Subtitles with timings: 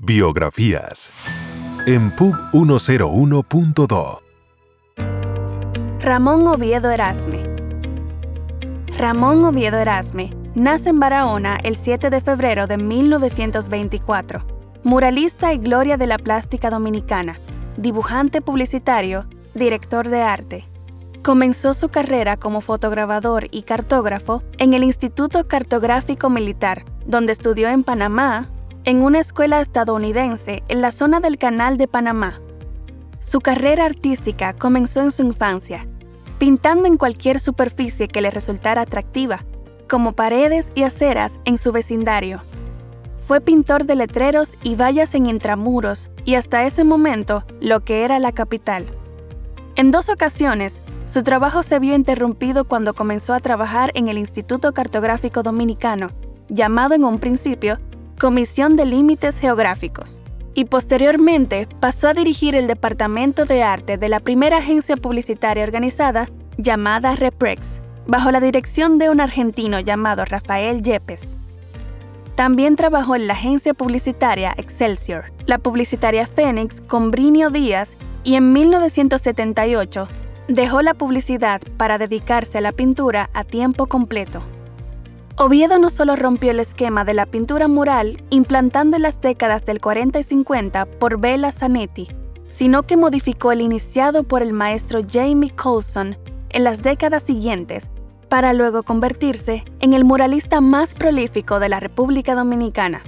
[0.00, 1.10] Biografías
[1.84, 4.20] en Pub 101.2
[5.98, 7.42] Ramón Oviedo Erasme
[8.96, 14.46] Ramón Oviedo Erasme nace en Barahona el 7 de febrero de 1924.
[14.84, 17.40] Muralista y gloria de la plástica dominicana,
[17.76, 20.68] dibujante publicitario, director de arte.
[21.24, 27.82] Comenzó su carrera como fotografador y cartógrafo en el Instituto Cartográfico Militar, donde estudió en
[27.82, 28.48] Panamá,
[28.88, 32.40] en una escuela estadounidense en la zona del Canal de Panamá.
[33.20, 35.86] Su carrera artística comenzó en su infancia,
[36.38, 39.40] pintando en cualquier superficie que le resultara atractiva,
[39.90, 42.42] como paredes y aceras en su vecindario.
[43.26, 48.18] Fue pintor de letreros y vallas en intramuros y hasta ese momento lo que era
[48.18, 48.86] la capital.
[49.76, 54.72] En dos ocasiones, su trabajo se vio interrumpido cuando comenzó a trabajar en el Instituto
[54.72, 56.08] Cartográfico Dominicano,
[56.48, 57.78] llamado en un principio
[58.18, 60.20] Comisión de Límites Geográficos,
[60.52, 66.28] y posteriormente pasó a dirigir el Departamento de Arte de la primera agencia publicitaria organizada
[66.56, 71.36] llamada Reprex, bajo la dirección de un argentino llamado Rafael Yepes.
[72.34, 78.52] También trabajó en la agencia publicitaria Excelsior, la publicitaria Fénix con Brinio Díaz y en
[78.52, 80.08] 1978
[80.48, 84.42] dejó la publicidad para dedicarse a la pintura a tiempo completo.
[85.40, 89.80] Oviedo no solo rompió el esquema de la pintura mural implantando en las décadas del
[89.80, 92.08] 40 y 50 por Bela Zanetti,
[92.48, 96.18] sino que modificó el iniciado por el maestro Jamie Colson
[96.50, 97.88] en las décadas siguientes
[98.28, 103.02] para luego convertirse en el muralista más prolífico de la República Dominicana.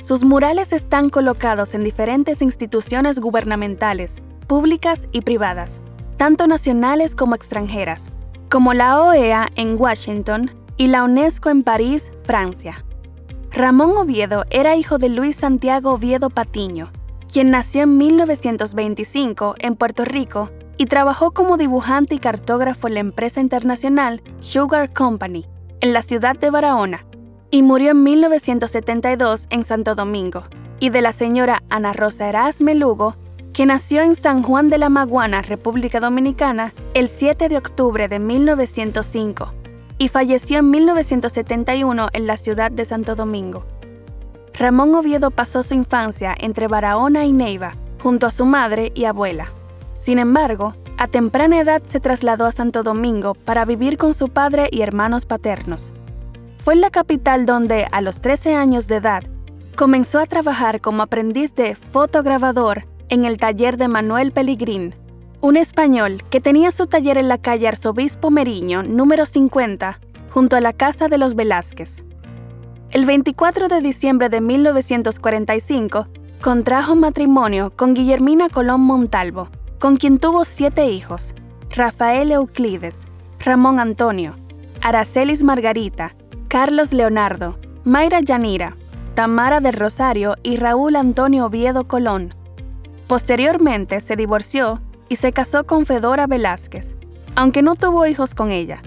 [0.00, 5.80] Sus murales están colocados en diferentes instituciones gubernamentales, públicas y privadas,
[6.16, 8.10] tanto nacionales como extranjeras,
[8.50, 12.84] como la OEA en Washington, y la UNESCO en París, Francia.
[13.50, 16.90] Ramón Oviedo era hijo de Luis Santiago Oviedo Patiño,
[17.32, 23.00] quien nació en 1925 en Puerto Rico y trabajó como dibujante y cartógrafo en la
[23.00, 25.46] empresa internacional Sugar Company,
[25.80, 27.06] en la ciudad de Barahona,
[27.50, 30.44] y murió en 1972 en Santo Domingo,
[30.80, 33.14] y de la señora Ana Rosa Erasme Lugo,
[33.52, 38.18] que nació en San Juan de la Maguana, República Dominicana, el 7 de octubre de
[38.18, 39.54] 1905
[39.98, 43.64] y falleció en 1971 en la ciudad de Santo Domingo.
[44.56, 47.72] Ramón Oviedo pasó su infancia entre Barahona y Neiva,
[48.02, 49.52] junto a su madre y abuela.
[49.96, 54.68] Sin embargo, a temprana edad se trasladó a Santo Domingo para vivir con su padre
[54.70, 55.92] y hermanos paternos.
[56.58, 59.22] Fue en la capital donde, a los 13 años de edad,
[59.76, 64.94] comenzó a trabajar como aprendiz de fotograbador en el taller de Manuel Peligrín,
[65.44, 70.00] un español que tenía su taller en la calle Arzobispo Meriño, número 50,
[70.30, 72.06] junto a la casa de los Velázquez.
[72.90, 76.08] El 24 de diciembre de 1945,
[76.40, 81.34] contrajo matrimonio con Guillermina Colón Montalvo, con quien tuvo siete hijos,
[81.76, 83.06] Rafael Euclides,
[83.38, 84.36] Ramón Antonio,
[84.80, 86.16] Aracelis Margarita,
[86.48, 88.78] Carlos Leonardo, Mayra Yanira,
[89.14, 92.32] Tamara del Rosario y Raúl Antonio Oviedo Colón.
[93.08, 96.96] Posteriormente se divorció y se casó con Fedora Velázquez,
[97.34, 98.80] aunque no tuvo hijos con ella.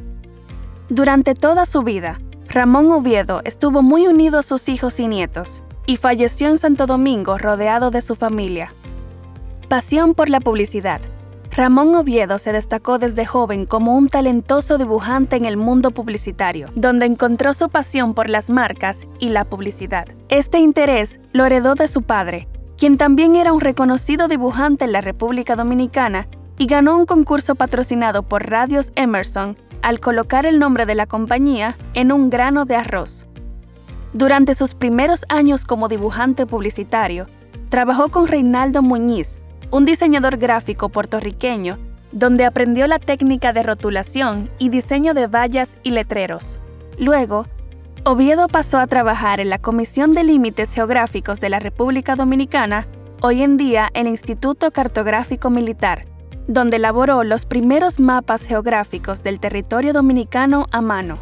[0.89, 2.17] Durante toda su vida,
[2.47, 7.38] Ramón Oviedo estuvo muy unido a sus hijos y nietos, y falleció en Santo Domingo
[7.38, 8.73] rodeado de su familia.
[9.67, 11.01] Pasión por la publicidad.
[11.51, 17.05] Ramón Oviedo se destacó desde joven como un talentoso dibujante en el mundo publicitario, donde
[17.05, 20.07] encontró su pasión por las marcas y la publicidad.
[20.29, 22.47] Este interés lo heredó de su padre,
[22.78, 26.28] quien también era un reconocido dibujante en la República Dominicana
[26.58, 31.78] y ganó un concurso patrocinado por Radios Emerson al colocar el nombre de la compañía
[31.94, 33.28] en un grano de arroz.
[34.14, 37.28] Durante sus primeros años como dibujante publicitario,
[37.70, 41.78] trabajó con Reinaldo Muñiz, un diseñador gráfico puertorriqueño,
[42.12, 46.59] donde aprendió la técnica de rotulación y diseño de vallas y letreros.
[46.98, 47.46] Luego,
[48.09, 52.88] Oviedo pasó a trabajar en la Comisión de Límites Geográficos de la República Dominicana,
[53.22, 56.05] hoy en día el Instituto Cartográfico Militar,
[56.47, 61.20] donde elaboró los primeros mapas geográficos del territorio dominicano a mano.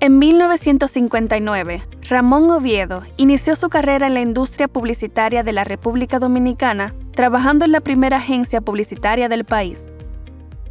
[0.00, 6.92] En 1959, Ramón Oviedo inició su carrera en la industria publicitaria de la República Dominicana,
[7.12, 9.92] trabajando en la primera agencia publicitaria del país.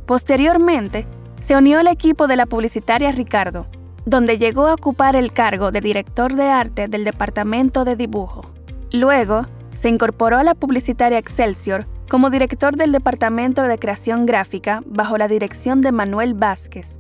[0.06, 1.08] Posteriormente,
[1.40, 3.68] se unió al equipo de la publicitaria Ricardo,
[4.06, 8.52] donde llegó a ocupar el cargo de director de arte del departamento de dibujo.
[8.92, 15.18] Luego, se incorporó a la publicitaria Excelsior como director del departamento de creación gráfica bajo
[15.18, 17.00] la dirección de Manuel Vázquez.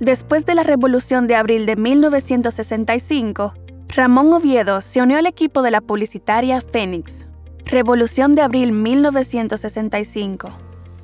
[0.00, 3.54] Después de la Revolución de Abril de 1965,
[3.88, 7.28] Ramón Oviedo se unió al equipo de la publicitaria Fénix.
[7.64, 10.50] Revolución de Abril 1965.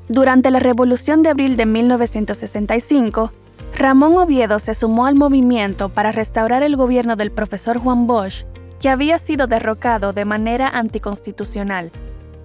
[0.09, 3.33] Durante la Revolución de Abril de 1965,
[3.77, 8.45] Ramón Oviedo se sumó al movimiento para restaurar el gobierno del profesor Juan Bosch,
[8.81, 11.91] que había sido derrocado de manera anticonstitucional.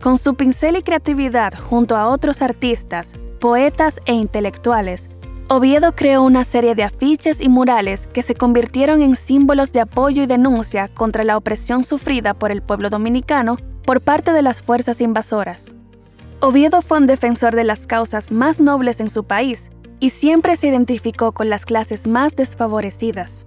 [0.01, 5.09] Con su pincel y creatividad junto a otros artistas, poetas e intelectuales,
[5.49, 10.23] Oviedo creó una serie de afiches y murales que se convirtieron en símbolos de apoyo
[10.23, 15.01] y denuncia contra la opresión sufrida por el pueblo dominicano por parte de las fuerzas
[15.01, 15.73] invasoras.
[16.41, 20.67] Oviedo fue un defensor de las causas más nobles en su país y siempre se
[20.67, 23.45] identificó con las clases más desfavorecidas.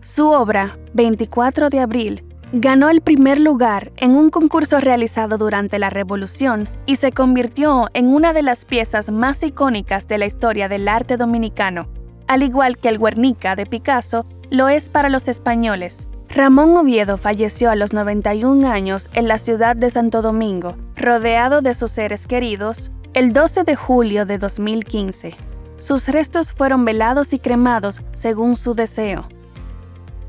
[0.00, 5.90] Su obra, 24 de abril, Ganó el primer lugar en un concurso realizado durante la
[5.90, 10.88] Revolución y se convirtió en una de las piezas más icónicas de la historia del
[10.88, 11.88] arte dominicano,
[12.26, 16.08] al igual que el Guernica de Picasso lo es para los españoles.
[16.30, 21.74] Ramón Oviedo falleció a los 91 años en la ciudad de Santo Domingo, rodeado de
[21.74, 25.47] sus seres queridos, el 12 de julio de 2015.
[25.78, 29.28] Sus restos fueron velados y cremados según su deseo.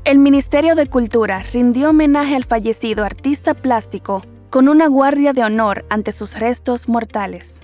[0.04, 5.84] El Ministerio de Cultura rindió homenaje al fallecido artista plástico con una guardia de honor
[5.90, 7.60] ante sus restos mortales.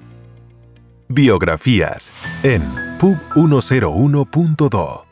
[1.09, 2.13] Biografías
[2.43, 2.61] en
[2.99, 5.06] pub101.do